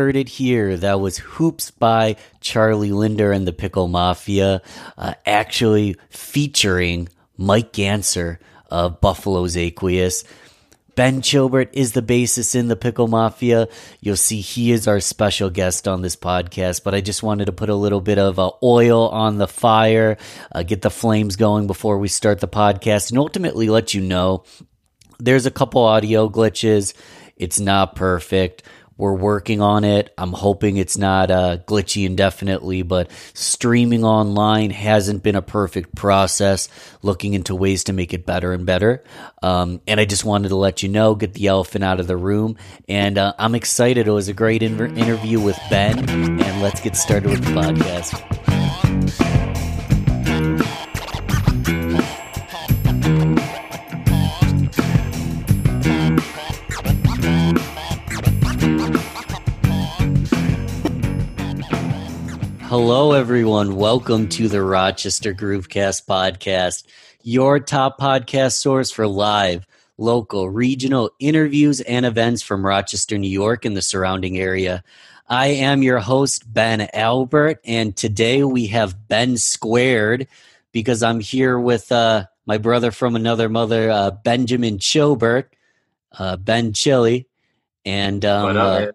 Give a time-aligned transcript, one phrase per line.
[0.00, 0.78] heard it here.
[0.78, 4.62] That was Hoops by Charlie Linder and the Pickle Mafia,
[4.96, 8.38] uh, actually featuring Mike Gantzer
[8.70, 10.24] of Buffalo's Aqueous.
[10.94, 13.68] Ben Chilbert is the bassist in the Pickle Mafia.
[14.00, 17.52] You'll see he is our special guest on this podcast, but I just wanted to
[17.52, 20.16] put a little bit of uh, oil on the fire,
[20.50, 24.44] uh, get the flames going before we start the podcast, and ultimately let you know
[25.18, 26.94] there's a couple audio glitches.
[27.36, 28.62] It's not perfect.
[29.00, 30.12] We're working on it.
[30.18, 36.68] I'm hoping it's not uh, glitchy indefinitely, but streaming online hasn't been a perfect process.
[37.00, 39.02] Looking into ways to make it better and better.
[39.42, 42.16] Um, and I just wanted to let you know, get the elephant out of the
[42.18, 42.58] room.
[42.90, 44.06] And uh, I'm excited.
[44.06, 46.06] It was a great in- interview with Ben.
[46.10, 49.39] And let's get started with the podcast.
[62.70, 63.74] Hello, everyone.
[63.74, 66.86] Welcome to the Rochester Groovecast podcast,
[67.24, 69.66] your top podcast source for live,
[69.98, 74.84] local, regional interviews and events from Rochester, New York, and the surrounding area.
[75.26, 80.28] I am your host, Ben Albert, and today we have Ben Squared
[80.70, 85.52] because I'm here with uh, my brother from another mother, uh, Benjamin Chilbert,
[86.16, 87.26] uh, Ben Chili,
[87.84, 88.86] and um, uh,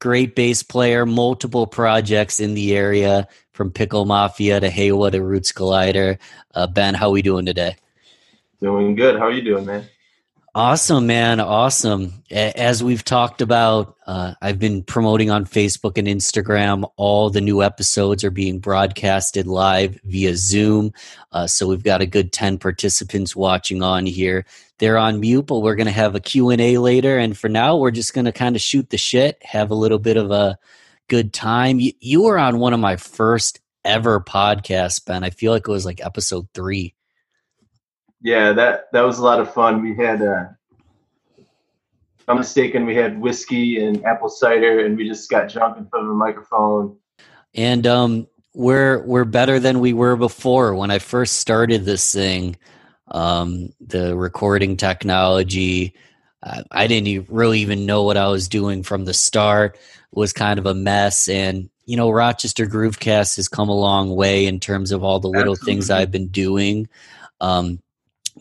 [0.00, 5.52] great bass player, multiple projects in the area from Pickle Mafia to Heiwa to Roots
[5.52, 6.18] Collider.
[6.54, 7.76] Uh, ben, how are we doing today?
[8.60, 9.16] Doing good.
[9.16, 9.86] How are you doing, man?
[10.52, 11.38] Awesome, man.
[11.38, 12.24] Awesome.
[12.30, 16.90] As we've talked about, uh, I've been promoting on Facebook and Instagram.
[16.96, 20.92] All the new episodes are being broadcasted live via Zoom.
[21.30, 24.44] Uh, so we've got a good 10 participants watching on here.
[24.80, 27.16] They're on mute, but we're going to have a Q&A later.
[27.18, 30.00] And for now, we're just going to kind of shoot the shit, have a little
[30.00, 30.58] bit of a
[31.08, 31.78] good time.
[31.78, 35.22] You, you were on one of my first ever podcasts, Ben.
[35.22, 36.96] I feel like it was like episode three
[38.22, 39.82] yeah, that that was a lot of fun.
[39.82, 40.48] We had, uh,
[41.38, 45.86] if I'm mistaken, we had whiskey and apple cider, and we just got drunk in
[45.86, 46.96] front of a microphone.
[47.54, 50.74] And um, we're we're better than we were before.
[50.74, 52.56] When I first started this thing,
[53.10, 55.94] um, the recording technology,
[56.42, 59.76] uh, I didn't really even know what I was doing from the start.
[59.76, 64.14] It was kind of a mess, and you know, Rochester Groovecast has come a long
[64.14, 65.72] way in terms of all the little Absolutely.
[65.72, 66.88] things I've been doing.
[67.40, 67.80] Um,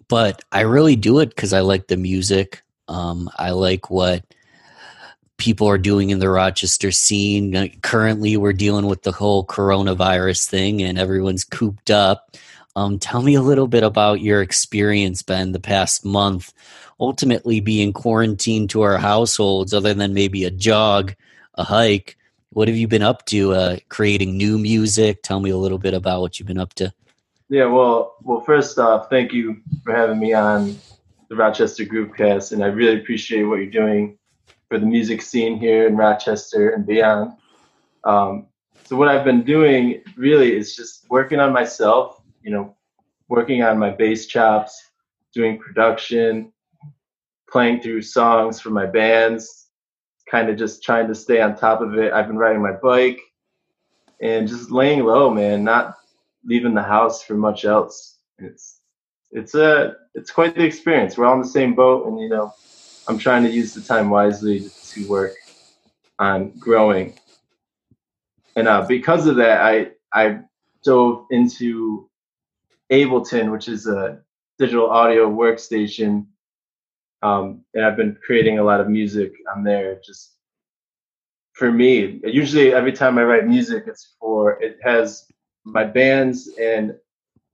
[0.08, 2.62] but I really do it because I like the music.
[2.88, 4.24] Um, I like what
[5.38, 7.80] people are doing in the Rochester scene.
[7.82, 12.36] Currently, we're dealing with the whole coronavirus thing, and everyone's cooped up.
[12.80, 16.54] Um, tell me a little bit about your experience, Ben, the past month.
[16.98, 21.14] Ultimately, being quarantined to our households, other than maybe a jog,
[21.56, 22.18] a hike.
[22.52, 23.52] What have you been up to?
[23.52, 25.24] Uh, creating new music.
[25.24, 26.94] Tell me a little bit about what you've been up to.
[27.50, 30.78] Yeah, well, well, first off, thank you for having me on
[31.28, 34.18] the Rochester Groovecast, and I really appreciate what you're doing
[34.70, 37.34] for the music scene here in Rochester and beyond.
[38.06, 38.48] Um,
[38.86, 42.76] so what I've been doing really is just working on myself, you know,
[43.28, 44.90] working on my bass chops,
[45.34, 46.52] doing production,
[47.50, 49.68] playing through songs for my bands,
[50.30, 52.14] kind of just trying to stay on top of it.
[52.14, 53.20] I've been riding my bike,
[54.22, 55.96] and just laying low, man, not
[56.44, 58.18] leaving the house for much else.
[58.38, 58.82] It's
[59.32, 61.18] it's a it's quite the experience.
[61.18, 62.54] We're all in the same boat, and you know,
[63.08, 65.34] I'm trying to use the time wisely to work
[66.18, 67.18] on growing.
[68.56, 70.40] And uh, because of that, I I
[70.84, 72.09] dove into
[72.92, 74.20] Ableton, which is a
[74.58, 76.26] digital audio workstation,
[77.22, 80.00] um, and I've been creating a lot of music on there.
[80.04, 80.36] Just
[81.54, 85.26] for me, usually every time I write music, it's for it has
[85.66, 86.96] my bands and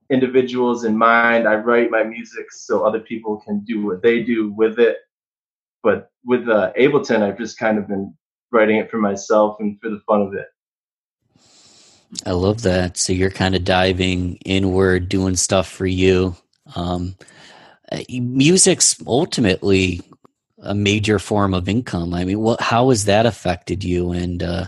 [0.09, 1.47] individuals in mind.
[1.47, 4.97] I write my music so other people can do what they do with it.
[5.83, 8.15] But with uh, Ableton, I've just kind of been
[8.51, 10.47] writing it for myself and for the fun of it.
[12.25, 12.97] I love that.
[12.97, 16.35] So you're kind of diving inward, doing stuff for you.
[16.75, 17.15] Um,
[17.91, 20.01] uh, music's ultimately
[20.59, 22.13] a major form of income.
[22.13, 24.11] I mean, what, how has that affected you?
[24.11, 24.67] And uh,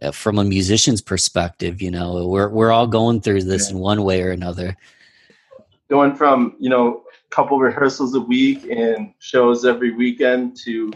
[0.00, 3.76] uh, from a musician's perspective, you know, we're we're all going through this yeah.
[3.76, 4.76] in one way or another.
[5.88, 10.92] Going from you know a couple rehearsals a week and shows every weekend to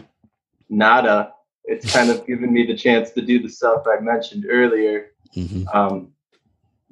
[0.69, 1.33] nada,
[1.65, 5.67] it's kind of given me the chance to do the stuff I mentioned earlier, mm-hmm.
[5.77, 6.13] um,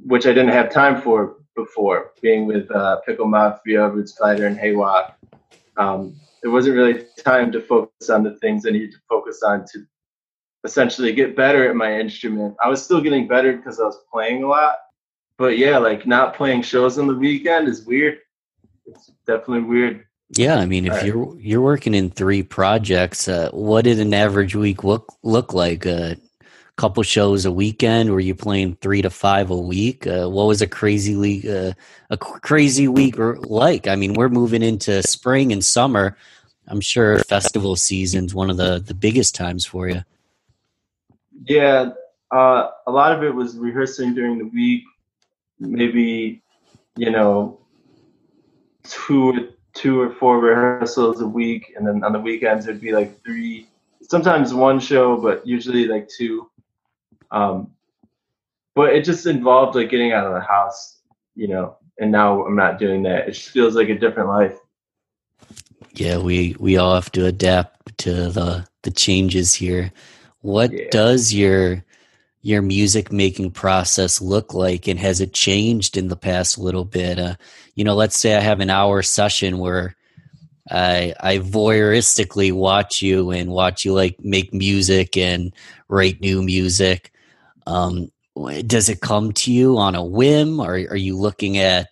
[0.06, 2.12] which I didn't have time for before.
[2.22, 5.14] Being with uh, Pickle Mafia, Roots Fighter, and Heiwa,
[5.78, 9.66] um, there wasn't really time to focus on the things I needed to focus on
[9.74, 9.86] to
[10.64, 12.56] essentially get better at my instrument.
[12.64, 14.78] I was still getting better because I was playing a lot.
[15.38, 18.20] But yeah, like not playing shows on the weekend is weird.
[18.86, 20.06] It's definitely weird.
[20.38, 21.06] Yeah, I mean, if right.
[21.06, 25.86] you're you're working in three projects, uh, what did an average week look look like?
[25.86, 26.16] A
[26.82, 28.10] couple shows a weekend?
[28.10, 30.08] Were you playing three to five a week?
[30.08, 31.46] Uh, what was a crazy week?
[31.46, 31.74] Uh,
[32.10, 33.88] a crazy week like?
[33.88, 36.18] I mean, we're moving into spring and summer.
[36.68, 40.04] I'm sure festival season's one of the the biggest times for you.
[41.46, 41.92] Yeah,
[42.32, 44.84] uh, a lot of it was rehearsing during the week.
[45.60, 46.42] Maybe,
[46.98, 47.60] you know,
[48.86, 53.24] two two or four rehearsals a week, and then on the weekends it'd be like
[53.24, 53.68] three,
[54.02, 56.51] sometimes one show, but usually like two.
[57.32, 57.72] Um,
[58.76, 61.00] but it just involved like getting out of the house,
[61.36, 61.78] you know.
[62.00, 63.28] And now I'm not doing that.
[63.28, 64.58] It just feels like a different life.
[65.94, 69.92] Yeah, we we all have to adapt to the the changes here.
[70.42, 70.86] What yeah.
[70.90, 71.84] does your
[72.42, 77.20] your music making process look like and has it changed in the past little bit
[77.20, 77.36] uh,
[77.76, 79.96] you know let's say i have an hour session where
[80.72, 85.54] i i voyeuristically watch you and watch you like make music and
[85.88, 87.11] write new music
[87.68, 88.12] um,
[88.66, 90.60] does it come to you on a whim?
[90.60, 91.90] Or are you looking at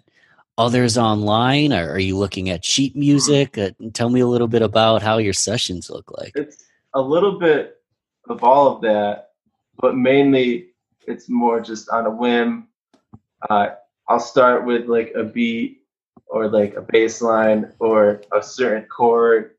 [0.58, 1.74] others online?
[1.74, 3.58] Or are you looking at sheet music?
[3.58, 6.32] Uh, tell me a little bit about how your sessions look like.
[6.36, 7.82] It's a little bit
[8.30, 9.32] of all of that,
[9.78, 10.70] but mainly
[11.08, 12.68] it's more just on a whim.
[13.50, 13.70] Uh,
[14.08, 15.84] I'll start with like a beat
[16.28, 19.56] or like a bass line or a certain chord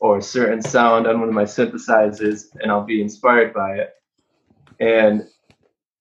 [0.00, 3.94] or a certain sound on one of my synthesizers and I'll be inspired by it.
[4.80, 5.26] And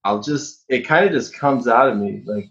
[0.04, 2.24] I'll just, it kind of just comes out of me.
[2.26, 2.50] Like,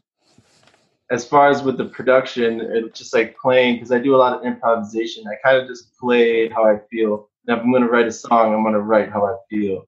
[1.11, 4.37] as far as with the production, it's just like playing, because I do a lot
[4.37, 5.25] of improvisation.
[5.27, 8.65] I kind of just play how I feel if I'm gonna write a song, I'm
[8.65, 9.87] gonna write how I feel.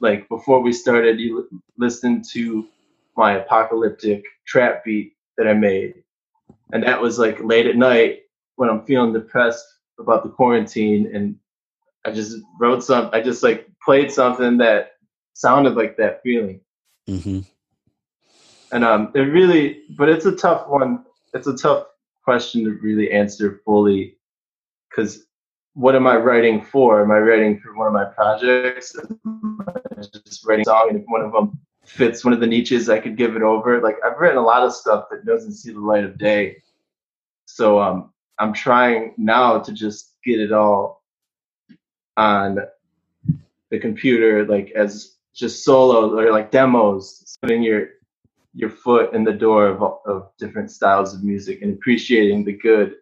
[0.00, 2.66] Like before we started, you listened to
[3.16, 6.02] my apocalyptic trap beat that I made,
[6.72, 8.20] and that was like late at night
[8.56, 9.66] when I'm feeling depressed
[9.98, 11.36] about the quarantine, and
[12.04, 13.10] I just wrote some.
[13.12, 14.92] I just like played something that
[15.36, 16.60] sounded like that feeling.
[17.06, 17.40] Mm-hmm.
[18.72, 21.04] And um, it really, but it's a tough one.
[21.34, 21.86] It's a tough
[22.24, 24.16] question to really answer fully,
[24.88, 25.26] because
[25.74, 27.02] what am I writing for?
[27.02, 28.96] Am I writing for one of my projects?
[30.24, 32.98] just writing a song, and if one of them fits one of the niches, I
[32.98, 33.80] could give it over.
[33.80, 36.62] Like I've written a lot of stuff that doesn't see the light of day.
[37.44, 41.04] So um, I'm trying now to just get it all
[42.16, 42.58] on
[43.70, 47.88] the computer, like as just solo or like demos, putting your
[48.54, 52.94] your foot in the door of, of different styles of music and appreciating the good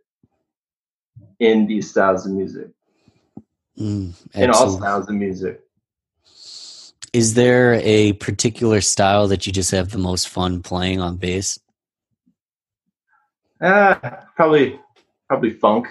[1.39, 2.69] in these styles of music.
[3.79, 5.61] Mm, in all styles of music.
[7.13, 11.61] Is there a particular style that you just have the most fun playing on bass?
[13.61, 13.95] Uh,
[14.35, 14.81] probably
[15.29, 15.87] probably funk.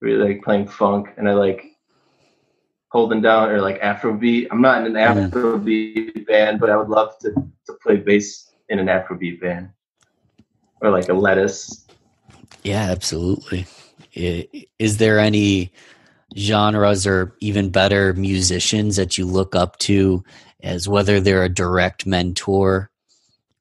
[0.00, 1.73] Really like playing funk and I like
[2.94, 4.46] holding down or like Afrobeat.
[4.52, 5.30] I'm not in an.
[5.30, 6.26] Afrobeat mm.
[6.26, 9.70] band, but I would love to, to play bass in an Afrobeat band.
[10.80, 11.86] Or like a lettuce.
[12.62, 13.66] Yeah, absolutely.
[14.14, 15.72] Is there any
[16.36, 20.22] genres or even better musicians that you look up to
[20.62, 22.90] as whether they're a direct mentor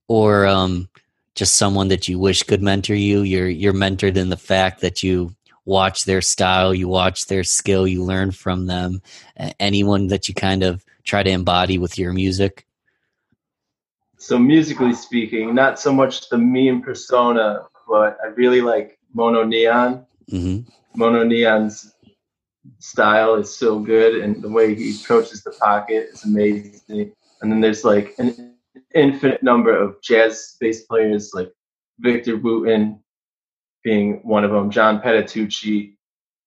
[0.07, 0.87] or um,
[1.33, 3.21] just someone that you wish could mentor you.
[3.21, 7.87] You're you're mentored in the fact that you watch their style, you watch their skill,
[7.87, 9.01] you learn from them.
[9.59, 12.65] Anyone that you kind of try to embody with your music.
[14.17, 20.05] So musically speaking, not so much the meme persona, but I really like Mono Neon.
[20.31, 20.69] Mm-hmm.
[20.95, 21.93] Mono Neon's
[22.79, 27.11] style is so good, and the way he approaches the pocket is amazing.
[27.41, 28.55] And then there's like an
[28.95, 31.51] infinite number of jazz bass players, like
[31.99, 33.02] Victor Wooten
[33.83, 35.95] being one of them, John Patitucci,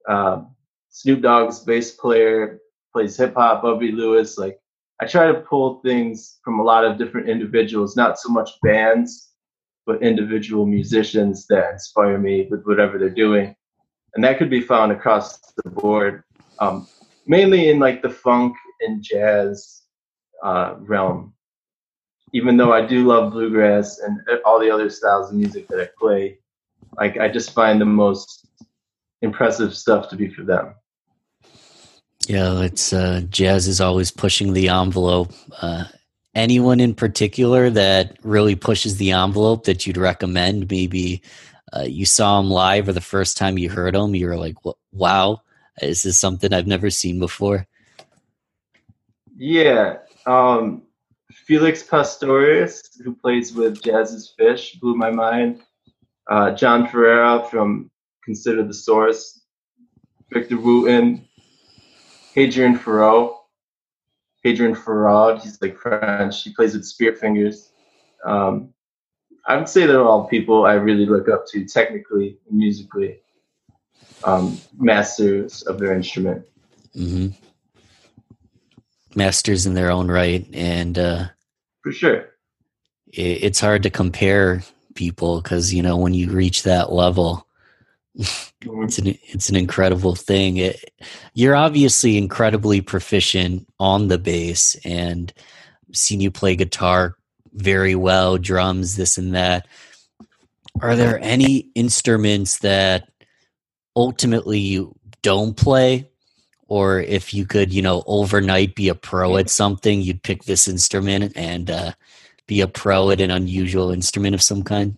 [0.08, 0.42] uh,
[0.90, 2.60] Snoop Dogg's bass player
[2.92, 4.38] plays hip hop, Bubby Lewis.
[4.38, 4.58] Like
[5.00, 9.30] I try to pull things from a lot of different individuals, not so much bands,
[9.84, 13.54] but individual musicians that inspire me with whatever they're doing
[14.16, 16.24] and that could be found across the board,
[16.58, 16.88] um,
[17.26, 19.82] mainly in like the funk and jazz
[20.42, 21.34] uh, realm.
[22.32, 25.88] Even though I do love bluegrass and all the other styles of music that I
[26.00, 26.38] play,
[26.98, 28.46] like I just find the most
[29.22, 30.74] impressive stuff to be for them.
[32.26, 35.32] Yeah, it's uh, jazz is always pushing the envelope.
[35.60, 35.84] Uh,
[36.34, 40.70] anyone in particular that really pushes the envelope that you'd recommend?
[40.70, 41.22] Maybe
[41.74, 44.56] uh, you saw him live or the first time you heard him, you were like,
[44.92, 45.42] wow,
[45.82, 47.66] is this something I've never seen before?
[49.36, 49.98] Yeah.
[50.26, 50.82] Um,
[51.30, 55.62] Felix Pastorius, who plays with Jazz Is Phsh, blew my mind.
[56.28, 57.90] Uh, John Ferrara from
[58.24, 59.42] Consider the Source,
[60.32, 61.26] Victor Wooten,
[62.34, 63.34] Hadrien Feraud.
[64.44, 66.42] Hadrien Feraud, he's like French.
[66.42, 67.72] He plays with Spirit Fingers.
[68.24, 68.74] Um,
[69.46, 73.20] I would say they're all people I really look up to technically and musically,
[74.24, 76.44] um, masters of their instrument.
[76.96, 77.28] Mm-hmm.
[79.14, 81.24] Masters in their own right, and uh,
[81.82, 82.28] for sure,
[83.06, 84.62] it, it's hard to compare
[84.96, 87.46] people because you know when you reach that level,
[88.18, 88.82] mm-hmm.
[88.82, 90.56] it's an it's an incredible thing.
[90.56, 90.92] It,
[91.34, 95.32] you're obviously incredibly proficient on the bass, and
[95.92, 97.16] seen you play guitar
[97.52, 99.66] very well, drums, this and that.
[100.82, 103.08] Are there any instruments that
[103.94, 106.10] ultimately you don't play?
[106.68, 110.68] Or if you could, you know, overnight be a pro at something, you'd pick this
[110.68, 111.92] instrument and uh,
[112.46, 114.96] be a pro at an unusual instrument of some kind?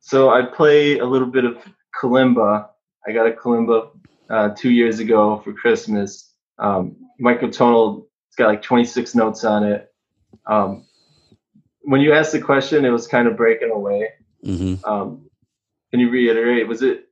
[0.00, 1.58] So I play a little bit of
[1.94, 2.68] kalimba.
[3.06, 3.90] I got a kalimba
[4.30, 6.32] uh, two years ago for Christmas.
[6.58, 9.92] Um, microtonal, it's got like 26 notes on it.
[10.46, 10.84] Um,
[11.82, 14.08] when you asked the question, it was kind of breaking away.
[14.44, 14.84] Mm-hmm.
[14.84, 15.28] Um,
[15.90, 16.66] can you reiterate?
[16.66, 17.08] Was it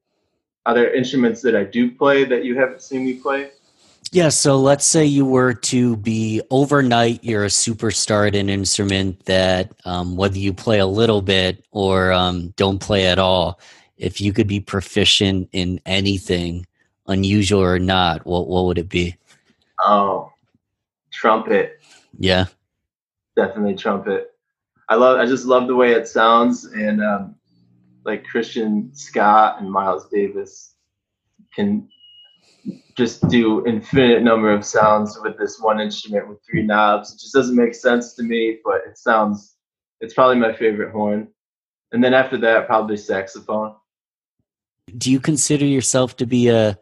[0.66, 3.50] are there instruments that I do play that you haven't seen me play?
[4.12, 9.25] Yeah, so let's say you were to be overnight, you're a superstar at an instrument
[9.26, 13.61] that, um, whether you play a little bit or um, don't play at all,
[13.97, 16.66] if you could be proficient in anything,
[17.07, 19.16] unusual or not, what what would it be?
[19.78, 20.33] Oh,
[21.12, 21.80] trumpet.
[22.19, 22.47] Yeah,
[23.37, 24.33] definitely trumpet.
[24.88, 27.37] I love I just love the way it sounds and um,
[28.04, 30.75] like Christian Scott and Miles Davis
[31.54, 31.88] can
[32.97, 37.12] just do infinite number of sounds with this one instrument with three knobs.
[37.12, 39.56] It just doesn't make sense to me, but it sounds
[40.00, 41.28] it's probably my favorite horn.
[41.92, 43.75] And then after that probably saxophone.
[44.97, 46.78] Do you consider yourself to be a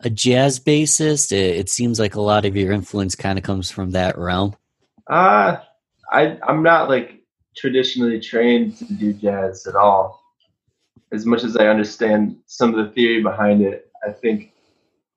[0.00, 1.32] a jazz bassist?
[1.32, 4.56] It, it seems like a lot of your influence kind of comes from that realm.
[5.08, 5.58] Uh
[6.10, 7.22] I I'm not like
[7.56, 10.22] traditionally trained to do jazz at all.
[11.10, 14.52] As much as I understand some of the theory behind it, I think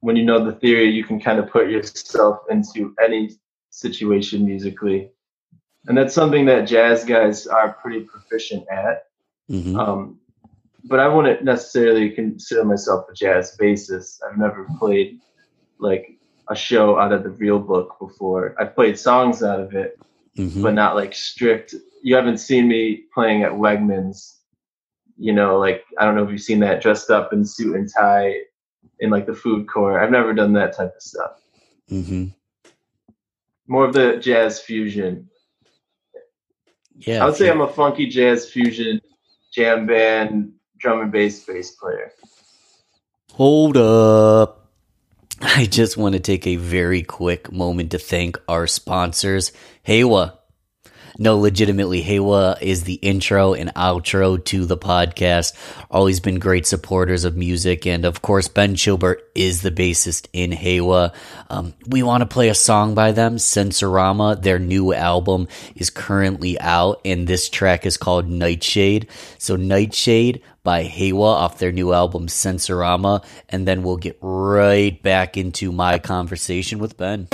[0.01, 3.31] when you know the theory, you can kind of put yourself into any
[3.69, 5.11] situation musically.
[5.87, 9.05] And that's something that jazz guys are pretty proficient at.
[9.49, 9.79] Mm-hmm.
[9.79, 10.19] Um,
[10.83, 14.19] but I wouldn't necessarily consider myself a jazz bassist.
[14.27, 15.19] I've never played
[15.79, 16.17] like
[16.49, 18.55] a show out of the real book before.
[18.59, 19.99] I've played songs out of it,
[20.37, 20.61] mm-hmm.
[20.61, 24.37] but not like strict you haven't seen me playing at Wegmans.
[25.17, 27.89] You know, like I don't know if you've seen that dressed up in suit and
[27.89, 28.33] tie
[29.01, 30.01] in like the food court.
[30.01, 31.41] I've never done that type of stuff.
[31.89, 32.27] Mm-hmm.
[33.67, 35.29] More of the jazz fusion.
[36.95, 39.01] Yeah, I would say I'm a funky jazz fusion
[39.51, 42.13] jam band drum and bass bass player.
[43.33, 44.69] Hold up.
[45.41, 49.51] I just want to take a very quick moment to thank our sponsors,
[49.87, 50.37] Heiwa
[51.17, 55.53] no, legitimately, Heiwa is the intro and outro to the podcast.
[55.89, 57.85] Always been great supporters of music.
[57.85, 61.13] And of course, Ben Chilbert is the bassist in Heiwa.
[61.49, 64.41] Um, we want to play a song by them, Sensorama.
[64.41, 69.07] Their new album is currently out, and this track is called Nightshade.
[69.37, 75.37] So, Nightshade by Heiwa off their new album Sensorama, and then we'll get right back
[75.37, 77.27] into my conversation with Ben.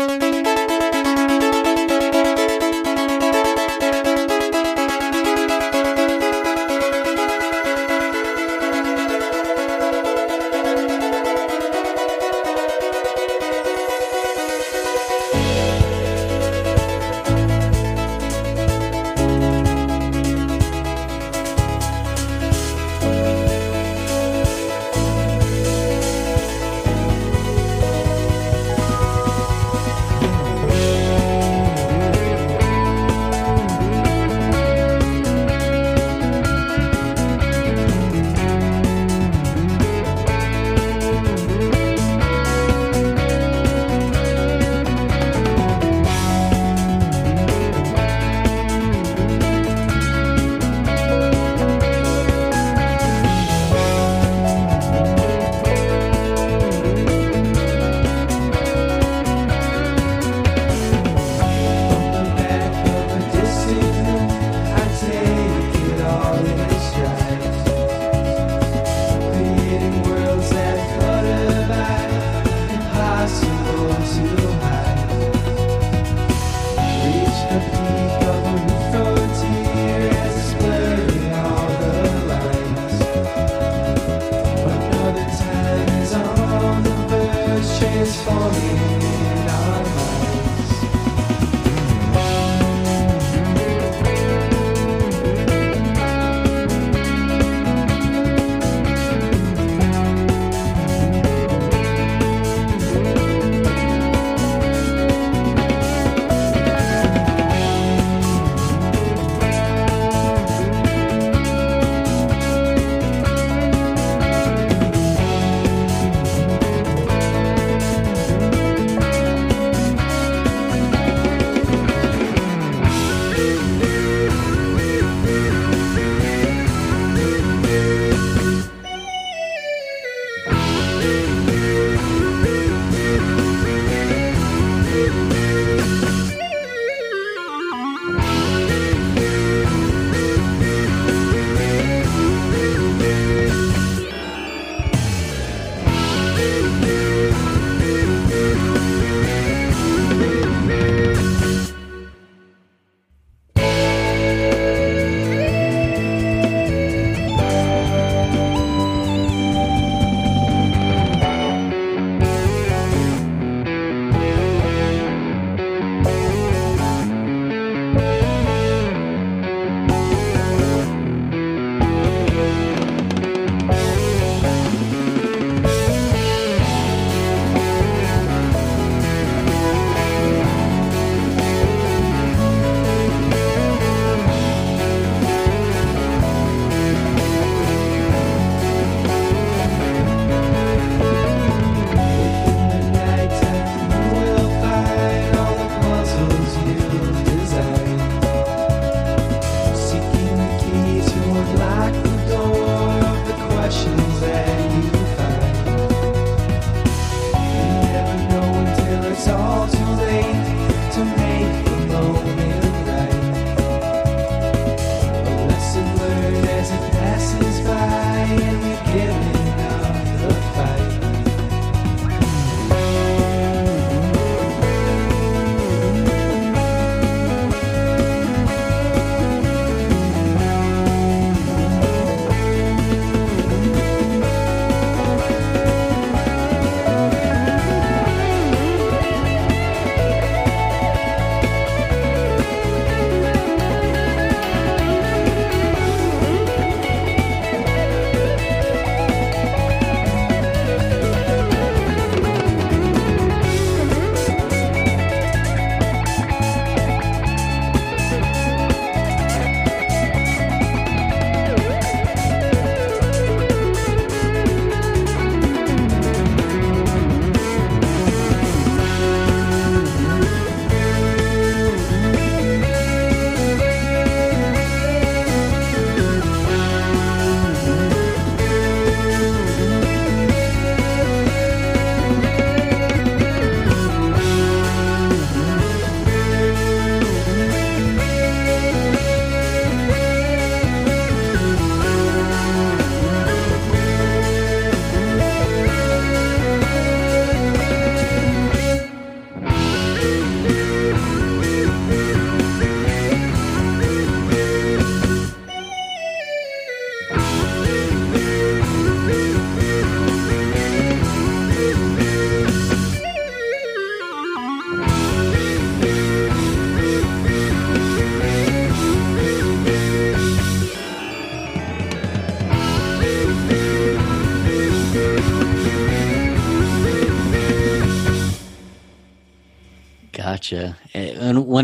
[217.17, 217.86] passes by.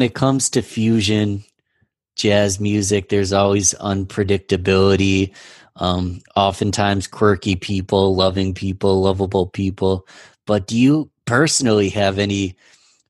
[0.03, 1.43] It comes to fusion
[2.15, 5.33] jazz music, there's always unpredictability.
[5.75, 10.07] Um, oftentimes quirky people, loving people, lovable people.
[10.45, 12.55] But do you personally have any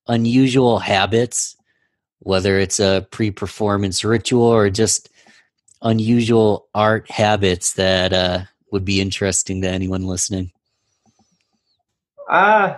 [0.08, 1.58] unusual habits,
[2.20, 5.10] whether it's a pre performance ritual or just
[5.82, 10.52] unusual art habits that uh, would be interesting to anyone listening?
[12.30, 12.78] Uh,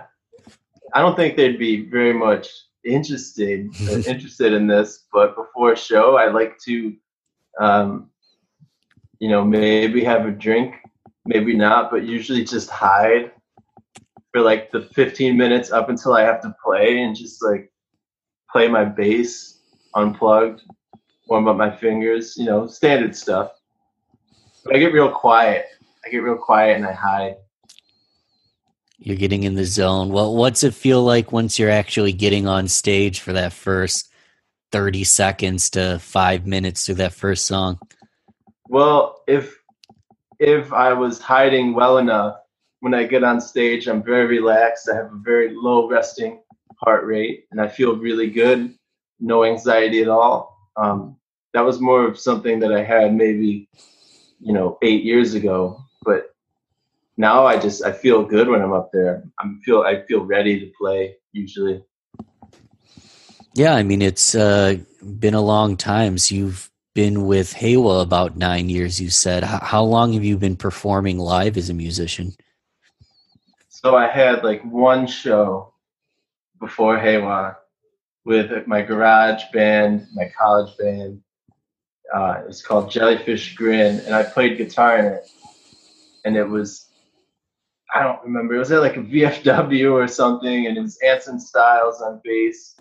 [0.92, 2.48] I don't think they'd be very much
[2.86, 3.68] interested
[4.06, 6.96] interested in this, but before a show, I like to,
[7.60, 8.10] um,
[9.18, 10.76] you know, maybe have a drink,
[11.24, 13.32] maybe not, but usually just hide
[14.32, 17.72] for like the 15 minutes up until I have to play and just like
[18.50, 19.60] play my bass
[19.94, 20.62] unplugged,
[21.28, 23.52] warm up my fingers, you know, standard stuff.
[24.64, 25.66] But I get real quiet.
[26.04, 27.36] I get real quiet and I hide.
[28.98, 30.08] You're getting in the zone.
[30.08, 34.10] Well, what's it feel like once you're actually getting on stage for that first
[34.72, 37.78] 30 seconds to five minutes through that first song?
[38.68, 39.56] Well, if
[40.38, 42.36] if I was hiding well enough,
[42.80, 44.88] when I get on stage, I'm very relaxed.
[44.88, 46.42] I have a very low resting
[46.78, 48.74] heart rate, and I feel really good,
[49.18, 50.56] no anxiety at all.
[50.76, 51.16] Um,
[51.54, 53.68] that was more of something that I had maybe,
[54.40, 55.80] you know, eight years ago.
[57.16, 59.24] Now I just I feel good when I'm up there.
[59.38, 61.82] I'm feel I feel ready to play usually.
[63.54, 64.76] Yeah, I mean it's uh,
[65.18, 66.18] been a long time.
[66.18, 69.00] So you've been with Heiwa about nine years.
[69.00, 69.44] You said.
[69.44, 72.34] How, how long have you been performing live as a musician?
[73.68, 75.72] So I had like one show
[76.60, 77.56] before Heiwa
[78.24, 81.22] with my garage band, my college band.
[82.14, 85.28] Uh, it was called Jellyfish Grin, and I played guitar in it.
[86.24, 86.85] And it was
[87.96, 88.54] I don't remember.
[88.54, 92.78] It was at like a VFW or something, and it was Anson Styles on bass,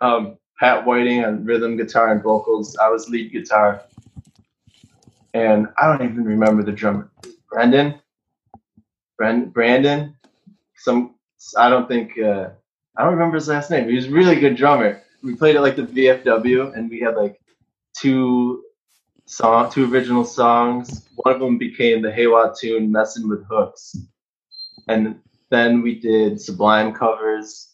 [0.00, 2.76] um, Pat Whiting on rhythm guitar and vocals.
[2.76, 3.82] I was lead guitar,
[5.32, 7.08] and I don't even remember the drummer.
[7.48, 8.00] Brendan,
[9.16, 10.16] Brand, Brandon,
[10.74, 11.14] some
[11.56, 12.50] I don't think uh,
[12.96, 13.88] I don't remember his last name.
[13.88, 15.02] He was a really good drummer.
[15.22, 17.40] We played at like the VFW, and we had like
[17.96, 18.64] two
[19.26, 21.06] song, two original songs.
[21.14, 23.96] One of them became the Heiwa tune "Messing with Hooks,"
[24.86, 25.20] and
[25.50, 27.68] then we did Sublime covers.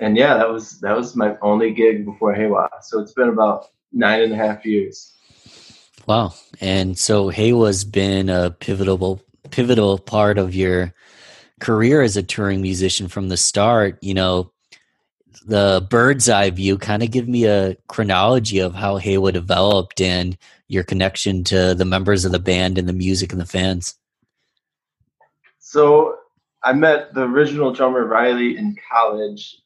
[0.00, 2.68] And yeah, that was that was my only gig before Heiwa.
[2.82, 5.12] So it's been about nine and a half years.
[6.06, 6.34] Wow!
[6.60, 10.92] And so Heiwa's been a pivotal pivotal part of your
[11.60, 13.98] career as a touring musician from the start.
[14.02, 14.52] You know,
[15.46, 16.76] the bird's eye view.
[16.76, 20.36] Kind of give me a chronology of how Heiwa developed and
[20.68, 23.94] your connection to the members of the band and the music and the fans?
[25.58, 26.18] So
[26.66, 29.62] I met the original drummer Riley in college,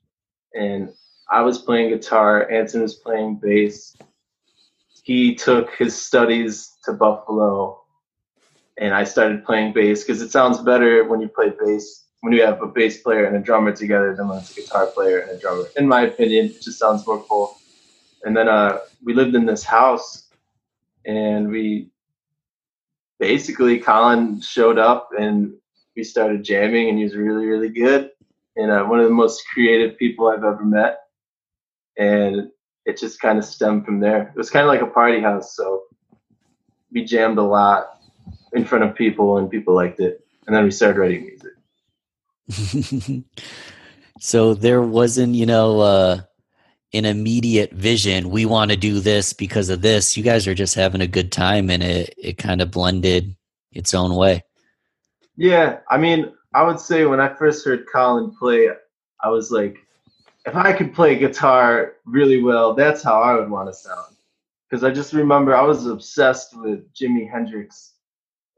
[0.55, 0.93] and
[1.31, 2.51] I was playing guitar.
[2.51, 3.97] Anson was playing bass.
[5.03, 7.83] He took his studies to Buffalo,
[8.77, 12.43] and I started playing bass because it sounds better when you play bass when you
[12.43, 15.31] have a bass player and a drummer together than when it's a guitar player and
[15.31, 15.65] a drummer.
[15.79, 17.57] In my opinion, it just sounds more cool.
[18.25, 20.29] And then uh, we lived in this house
[21.07, 21.89] and we
[23.19, 25.55] basically Colin showed up and
[25.97, 28.11] we started jamming, and he was really really good
[28.57, 31.01] and uh, one of the most creative people I've ever met.
[31.97, 32.51] And
[32.85, 34.29] it just kind of stemmed from there.
[34.29, 35.85] It was kind of like a party house, so
[36.91, 38.01] we jammed a lot
[38.53, 40.25] in front of people, and people liked it.
[40.47, 41.39] And then we started writing
[42.49, 43.25] music.
[44.21, 46.21] so there wasn't, you know, uh,
[46.93, 48.31] an immediate vision.
[48.31, 50.17] We want to do this because of this.
[50.17, 53.37] You guys are just having a good time and it, it kind of blended
[53.71, 54.43] its own way.
[55.41, 55.79] Yeah.
[55.89, 58.69] I mean, I would say when I first heard Colin play,
[59.25, 59.79] I was like,
[60.45, 64.17] if I could play guitar really well, that's how I would want to sound.
[64.69, 67.95] Because I just remember I was obsessed with Jimi Hendrix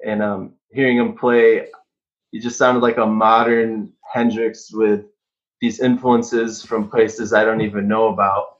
[0.04, 1.68] and um, hearing him play,
[2.32, 5.04] he just sounded like a modern Hendrix with
[5.60, 8.56] these influences from places I don't even know about.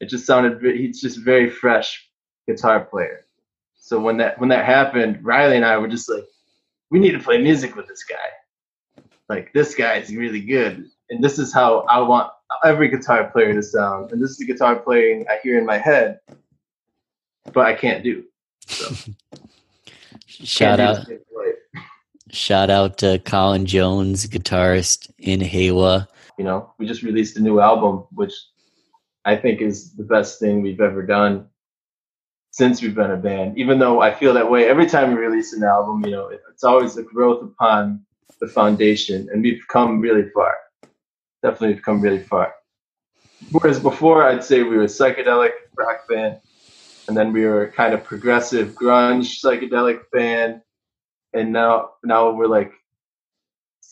[0.00, 2.06] It just sounded he's just very fresh
[2.46, 3.24] guitar player.
[3.76, 6.24] So when that when that happened, Riley and I were just like,
[6.92, 9.02] we need to play music with this guy.
[9.28, 12.30] Like this guy is really good, and this is how I want
[12.64, 14.12] every guitar player to sound.
[14.12, 16.20] And this is the guitar playing I hear in my head,
[17.52, 18.24] but I can't do.
[18.66, 18.94] So.
[20.26, 21.06] Shout out.
[22.30, 26.06] Shout out to Colin Jones, guitarist in Heiwa.
[26.38, 28.32] You know, we just released a new album, which
[29.24, 31.48] I think is the best thing we've ever done
[32.52, 33.58] since we've been a band.
[33.58, 36.62] Even though I feel that way every time we release an album, you know, it's
[36.62, 38.04] always a growth upon
[38.40, 40.54] the foundation, and we've come really far.
[41.42, 42.54] Definitely, we've come really far.
[43.50, 46.40] whereas before I'd say we were psychedelic rock band,
[47.08, 50.60] and then we were kind of progressive grunge psychedelic band,
[51.32, 52.72] and now now we're like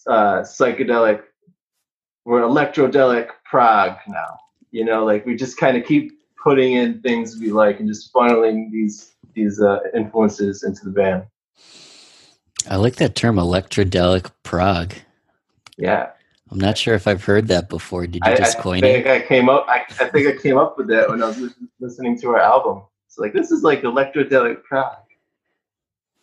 [0.07, 1.23] uh, psychedelic,
[2.27, 4.39] we're electrodelic prog now.
[4.71, 8.13] You know, like we just kind of keep putting in things we like and just
[8.13, 11.25] funneling these these uh, influences into the band.
[12.69, 14.95] I like that term, electrodelic prog.
[15.77, 16.11] Yeah,
[16.51, 18.07] I'm not sure if I've heard that before.
[18.07, 19.11] Did you just I, coin I think it?
[19.11, 19.67] I came up.
[19.69, 22.83] I, I think I came up with that when I was listening to our album.
[23.07, 24.97] It's like this is like electrodelic prog.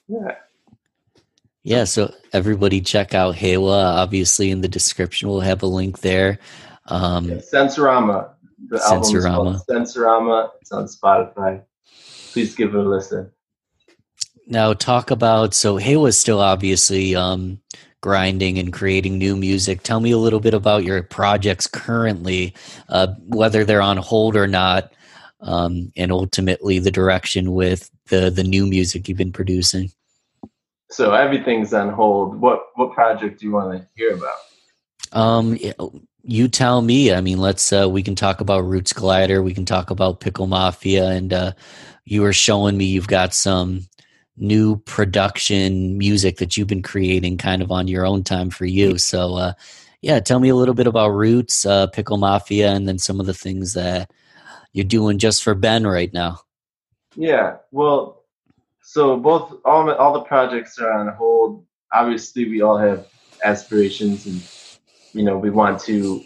[0.07, 0.35] Yeah,
[1.63, 3.97] Yeah, so everybody check out Heiwa.
[3.97, 6.39] Obviously, in the description, we'll have a link there.
[6.85, 7.35] Um, yeah.
[7.35, 8.29] Sensorama.
[8.69, 10.51] The called Sensorama.
[10.61, 11.61] It's on Spotify.
[12.31, 13.31] Please give it a listen.
[14.47, 17.59] Now, talk about so Heiwa's still obviously um,
[18.01, 19.83] grinding and creating new music.
[19.83, 22.53] Tell me a little bit about your projects currently,
[22.89, 24.93] uh, whether they're on hold or not,
[25.41, 29.91] um, and ultimately the direction with the the new music you've been producing.
[30.89, 32.39] So everything's on hold.
[32.39, 34.37] What what project do you want to hear about?
[35.11, 35.57] Um,
[36.27, 37.13] you tell me.
[37.13, 39.41] I mean, let's uh, we can talk about Roots Glider.
[39.41, 41.53] We can talk about Pickle Mafia, and uh,
[42.03, 43.87] you were showing me you've got some
[44.35, 48.97] new production music that you've been creating, kind of on your own time for you.
[48.97, 49.53] So, uh,
[50.01, 53.25] yeah, tell me a little bit about Roots, uh, Pickle Mafia, and then some of
[53.25, 54.11] the things that
[54.73, 56.41] you're doing just for Ben right now.
[57.15, 58.25] Yeah, well,
[58.83, 61.65] so both all all the projects are on hold.
[61.93, 63.07] Obviously, we all have
[63.45, 64.41] aspirations, and
[65.17, 66.23] you know, we want to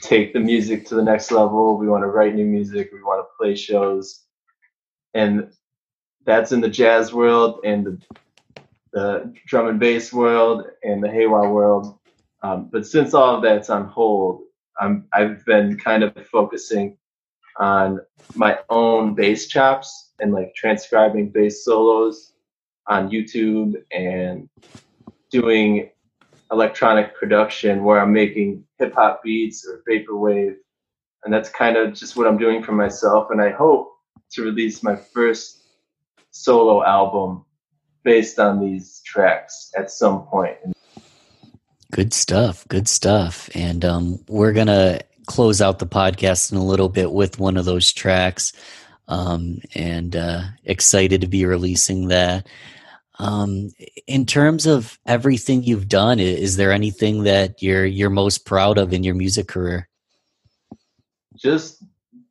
[0.00, 1.76] take the music to the next level.
[1.76, 2.90] We want to write new music.
[2.90, 4.24] We want to play shows,
[5.12, 5.52] and
[6.24, 7.98] that's in the jazz world and the,
[8.92, 11.98] the drum and bass world and the Heiwa world.
[12.42, 14.44] Um, but since all of that's on hold,
[14.80, 16.96] I'm, I've been kind of focusing
[17.58, 18.00] on
[18.34, 22.32] my own bass chops and like transcribing bass solos
[22.86, 24.48] on YouTube and
[25.30, 25.90] doing
[26.52, 30.56] electronic production where I'm making hip hop beats or vaporwave.
[31.24, 33.28] And that's kind of just what I'm doing for myself.
[33.30, 33.92] And I hope
[34.32, 35.62] to release my first
[36.30, 37.44] solo album
[38.04, 40.56] based on these tracks at some point.
[41.92, 42.66] Good stuff.
[42.68, 43.48] Good stuff.
[43.54, 47.56] And um, we're going to close out the podcast in a little bit with one
[47.56, 48.52] of those tracks.
[49.08, 52.46] Um, and uh, excited to be releasing that.
[53.22, 53.70] Um,
[54.08, 58.92] in terms of everything you've done, is there anything that you're you're most proud of
[58.92, 59.88] in your music career?
[61.36, 61.84] Just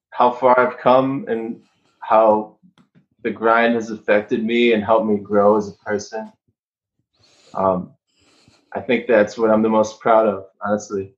[0.10, 1.62] how far I've come and
[2.02, 2.58] how
[3.24, 6.30] the grind has affected me and helped me grow as a person.
[7.54, 7.94] Um,
[8.74, 11.16] I think that's what I'm the most proud of, honestly.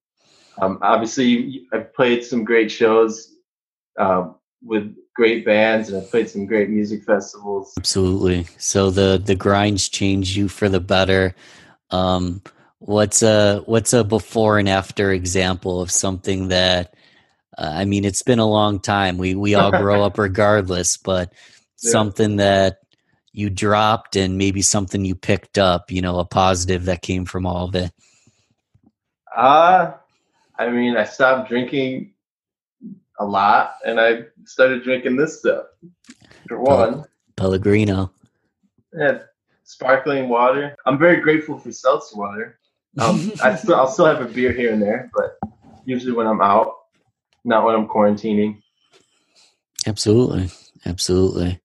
[0.61, 3.37] Um, obviously, I've played some great shows
[3.97, 7.73] uh, with great bands, and I've played some great music festivals.
[7.77, 8.47] Absolutely.
[8.57, 11.35] So the the grinds change you for the better.
[11.91, 12.41] Um,
[12.79, 16.93] what's a what's a before and after example of something that?
[17.55, 19.17] Uh, I mean, it's been a long time.
[19.17, 21.31] We we all grow up regardless, but
[21.81, 21.91] yeah.
[21.91, 22.79] something that
[23.31, 25.91] you dropped and maybe something you picked up.
[25.91, 27.91] You know, a positive that came from all of it.
[29.35, 29.93] Uh
[30.57, 32.12] I mean, I stopped drinking
[33.23, 35.65] a lot, and I started drinking this stuff.
[36.47, 37.05] For one,
[37.35, 38.11] Pellegrino.
[38.93, 39.19] Yeah,
[39.63, 40.75] sparkling water.
[40.85, 42.59] I'm very grateful for seltzer water.
[42.99, 45.37] Um, I still, I'll still have a beer here and there, but
[45.85, 46.75] usually when I'm out,
[47.43, 48.61] not when I'm quarantining.
[49.87, 50.49] Absolutely,
[50.85, 51.59] absolutely.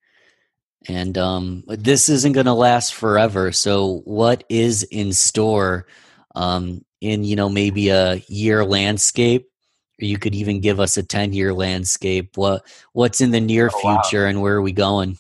[0.89, 3.53] And um, this isn't going to last forever.
[3.53, 5.87] So, what is in store
[6.35, 9.51] um, in you know maybe a year landscape?
[9.99, 12.37] You could even give us a ten year landscape.
[12.37, 14.29] What what's in the near oh, future, wow.
[14.29, 15.19] and where are we going?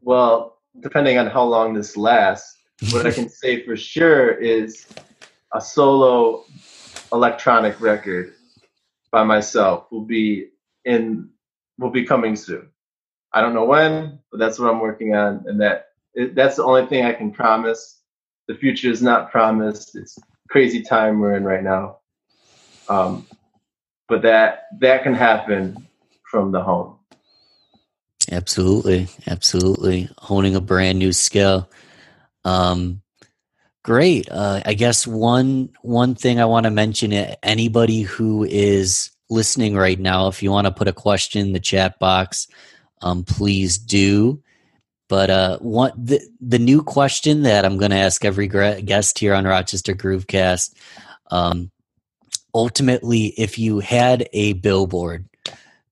[0.00, 2.56] Well, depending on how long this lasts,
[2.92, 4.86] what I can say for sure is
[5.54, 6.44] a solo
[7.12, 8.34] electronic record
[9.10, 10.48] by myself will be
[10.84, 11.30] in
[11.78, 12.68] will be coming soon.
[13.32, 16.64] I don't know when, but that's what I'm working on, and that it, that's the
[16.64, 18.00] only thing I can promise.
[18.46, 19.96] The future is not promised.
[19.96, 20.18] It's
[20.48, 21.98] crazy time we're in right now,
[22.88, 23.26] um,
[24.08, 25.86] but that that can happen
[26.22, 26.96] from the home.
[28.30, 31.70] Absolutely, absolutely, honing a brand new skill.
[32.44, 33.00] Um,
[33.82, 34.28] great.
[34.30, 39.98] Uh, I guess one one thing I want to mention: anybody who is listening right
[39.98, 42.48] now, if you want to put a question in the chat box
[43.02, 44.42] um, please do.
[45.08, 49.34] But uh, one the the new question that I'm going to ask every guest here
[49.34, 50.74] on Rochester Groovecast:
[51.30, 51.70] um,
[52.54, 55.28] ultimately, if you had a billboard,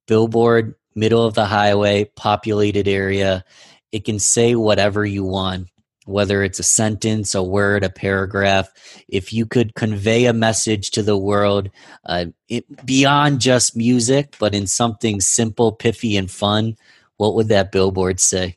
[0.07, 3.45] billboard, middle of the highway, populated area,
[3.93, 5.69] it can say whatever you want,
[6.07, 8.69] whether it's a sentence, a word, a paragraph.
[9.09, 11.71] If you could convey a message to the world
[12.05, 16.77] uh, it, beyond just music, but in something simple, piffy, and fun,
[17.17, 18.57] what would that billboard say?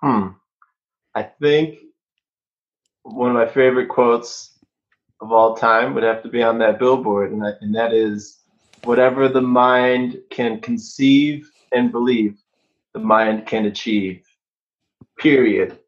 [0.00, 0.28] Hmm.
[1.14, 1.78] I think
[3.02, 4.49] one of my favorite quotes
[5.20, 8.38] of all time would have to be on that billboard, and that, and that is
[8.84, 12.38] whatever the mind can conceive and believe,
[12.92, 14.24] the mind can achieve.
[15.18, 15.78] Period.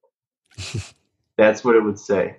[1.36, 2.36] That's what it would say.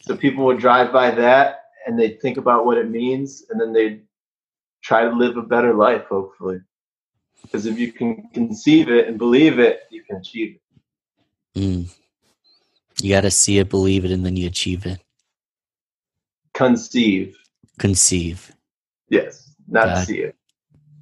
[0.00, 3.72] So people would drive by that and they'd think about what it means and then
[3.72, 4.02] they'd
[4.82, 6.60] try to live a better life, hopefully.
[7.42, 11.58] Because if you can conceive it and believe it, you can achieve it.
[11.58, 11.96] Mm.
[13.00, 15.00] You got to see it, believe it, and then you achieve it.
[16.56, 17.36] Conceive.
[17.78, 18.50] Conceive.
[19.10, 20.36] Yes, not Got see it.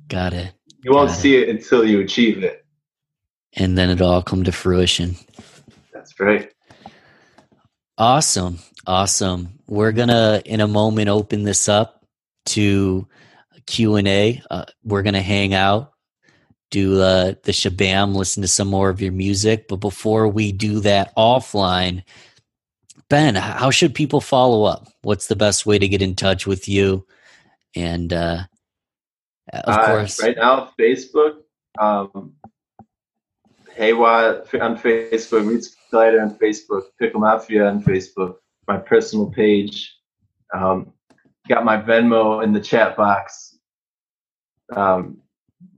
[0.09, 0.53] Got it.
[0.83, 2.65] You won't Got see it until you achieve it.
[3.55, 5.15] And then it all come to fruition.
[5.93, 6.53] That's right.
[7.97, 8.59] Awesome.
[8.85, 9.61] Awesome.
[9.69, 12.05] We're going to in a moment open this up
[12.47, 13.07] to
[13.67, 14.43] Q&A.
[14.51, 15.93] Uh, we're going to hang out,
[16.73, 20.81] do uh, the shabam, listen to some more of your music, but before we do
[20.81, 22.03] that offline,
[23.15, 24.89] Ben, how should people follow up?
[25.03, 27.07] What's the best way to get in touch with you?
[27.77, 28.43] And uh
[29.53, 31.37] of Uh, course, right now, Facebook.
[31.79, 32.33] Um,
[33.79, 38.35] Heiwa on Facebook, Roots Glider on Facebook, Pickle Mafia on Facebook,
[38.67, 39.95] my personal page.
[40.53, 40.93] Um,
[41.49, 43.57] got my Venmo in the chat box.
[44.75, 45.19] Um,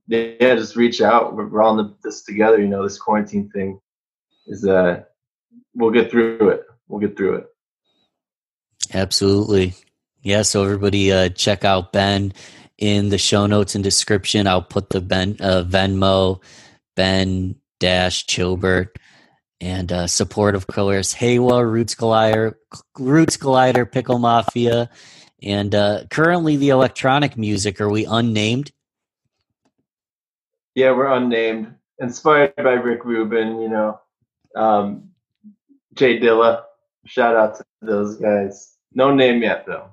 [0.09, 1.37] yeah, just reach out.
[1.37, 2.59] We're, we're all in this together.
[2.59, 3.79] You know, this quarantine thing
[4.47, 5.03] is uh,
[5.75, 6.63] we'll get through it.
[6.89, 7.47] We'll get through it.
[8.95, 9.75] Absolutely.
[10.23, 12.33] Yeah, so everybody uh, check out Ben
[12.79, 14.47] in the show notes and description.
[14.47, 16.43] I'll put the Ben uh, Venmo,
[16.95, 18.99] Ben dash Chilbert,
[19.61, 22.59] and uh, support of course Heiwa, Roots Glider,
[22.99, 24.91] Roots Glider, Pickle Mafia,
[25.43, 27.81] and uh, currently the electronic music.
[27.81, 28.73] Are we unnamed?
[30.75, 33.61] Yeah, we're unnamed, inspired by Rick Rubin.
[33.61, 34.01] You know,
[34.55, 35.11] um,
[35.95, 36.65] Jay Dilla.
[37.07, 38.77] Shout out to those guys.
[38.93, 39.91] No name yet, though.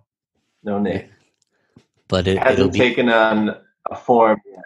[0.63, 1.09] No name.
[2.07, 3.55] But it, Hasn't be taken on
[3.89, 4.63] a form yet.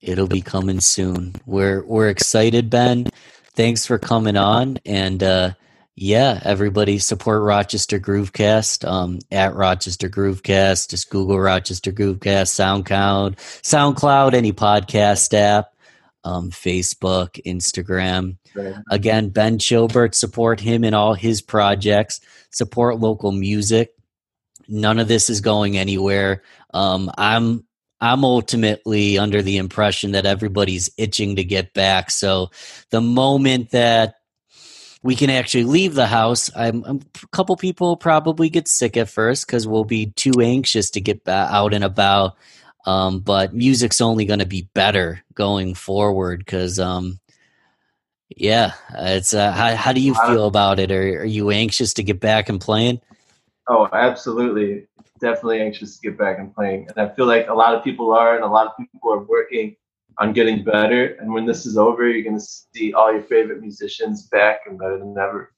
[0.00, 1.34] It'll be coming soon.
[1.44, 3.08] We're we're excited, Ben.
[3.54, 5.54] Thanks for coming on, and uh,
[5.96, 10.90] yeah, everybody support Rochester Groovecast um, at Rochester Groovecast.
[10.90, 15.74] Just Google Rochester Groovecast, SoundCloud, SoundCloud, any podcast app,
[16.22, 18.36] um, Facebook, Instagram.
[18.90, 22.20] Again, Ben Chilbert, support him in all his projects.
[22.50, 23.92] Support local music.
[24.68, 26.42] None of this is going anywhere.
[26.74, 27.64] Um, I'm
[28.00, 32.10] I'm ultimately under the impression that everybody's itching to get back.
[32.10, 32.50] So
[32.90, 34.14] the moment that
[35.02, 39.08] we can actually leave the house, I'm, I'm a couple people probably get sick at
[39.08, 42.36] first because we'll be too anxious to get out and about.
[42.86, 47.18] Um, but music's only going to be better going forward because, um,
[48.36, 50.90] yeah, it's uh, how, how do you feel about it?
[50.92, 53.00] Are, are you anxious to get back and playing?
[53.68, 54.86] Oh, absolutely.
[55.20, 56.88] Definitely anxious to get back and playing.
[56.88, 59.24] And I feel like a lot of people are, and a lot of people are
[59.24, 59.76] working
[60.18, 61.14] on getting better.
[61.20, 64.78] And when this is over, you're going to see all your favorite musicians back and
[64.78, 65.52] better than ever.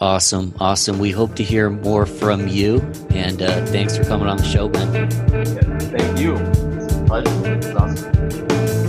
[0.00, 1.00] Awesome, awesome.
[1.00, 2.80] We hope to hear more from you,
[3.10, 4.94] and uh, thanks for coming on the show, Ben.
[4.94, 6.36] Yeah, thank you.
[6.36, 7.54] It's a pleasure.
[7.54, 8.87] It's awesome.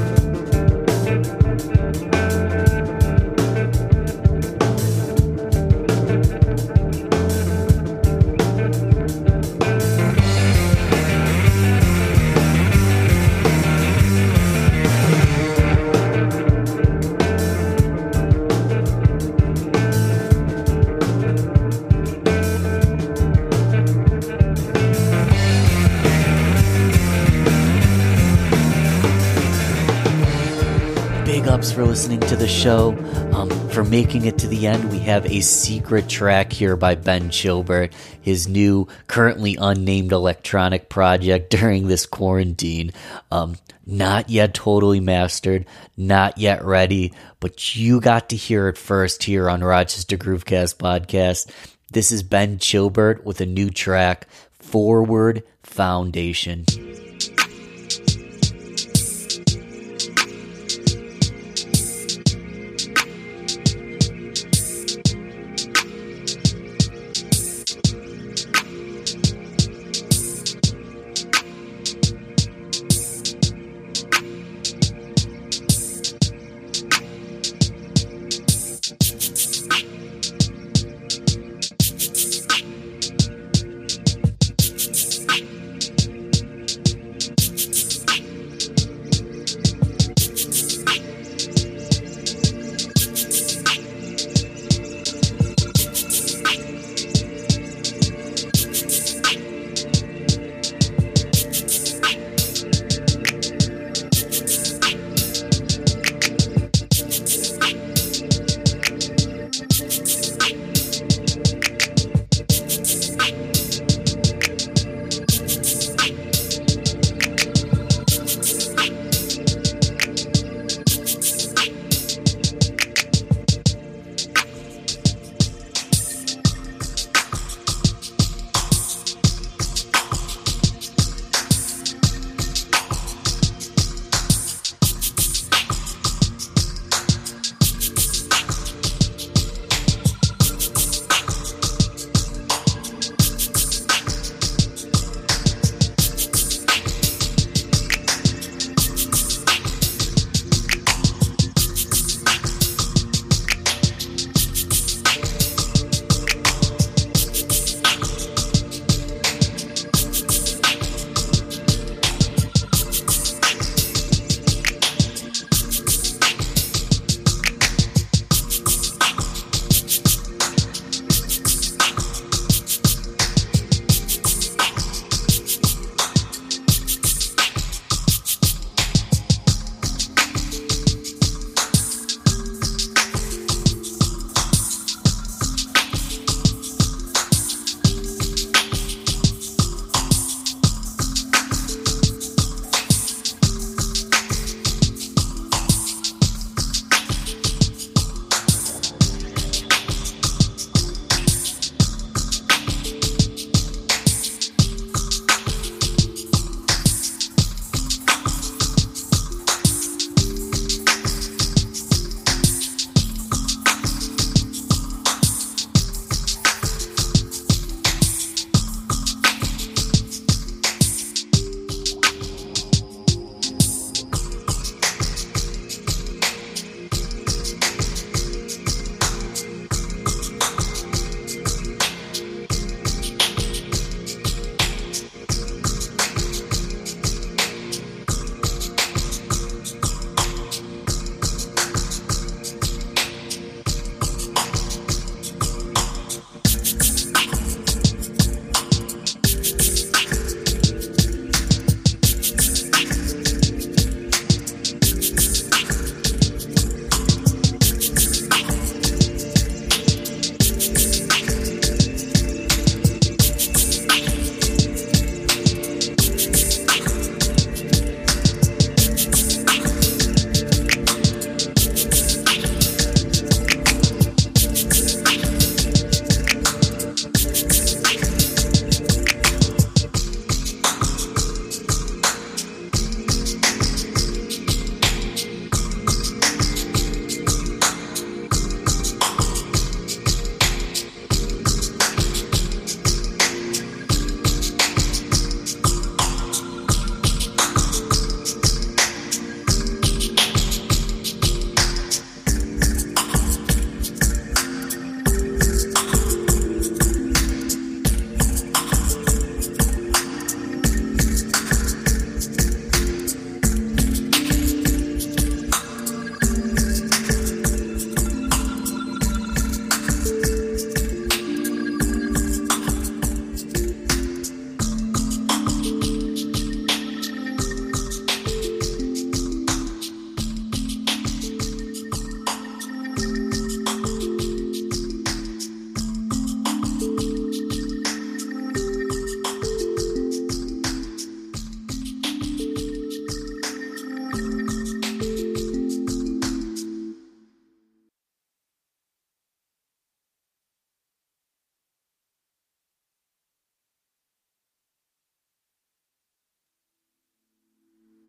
[31.60, 32.92] Ups for listening to the show.
[33.34, 37.30] Um, for making it to the end, we have a secret track here by Ben
[37.30, 37.92] Chilbert,
[38.22, 42.94] his new, currently unnamed electronic project during this quarantine.
[43.30, 45.66] Um, not yet totally mastered,
[45.98, 51.52] not yet ready, but you got to hear it first here on Rochester Groovecast podcast.
[51.92, 54.30] This is Ben Chilbert with a new track,
[54.60, 56.64] Forward Foundation.